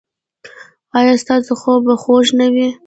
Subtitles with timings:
[0.97, 2.67] ایا ستاسو خوب به خوږ نه وي؟